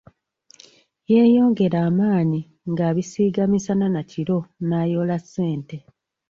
[1.11, 5.77] Yeeyongera amaanyi ng’abisiiga misana na kiro n’ayoola ssente.